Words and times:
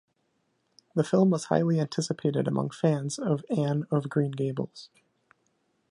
The 0.95 1.03
film 1.03 1.29
was 1.29 1.43
highly 1.45 1.79
anticipated 1.79 2.47
among 2.47 2.71
fans 2.71 3.19
of 3.19 3.45
"Anne 3.51 3.85
of 3.91 4.09
Green 4.09 4.31
Gables". 4.31 4.89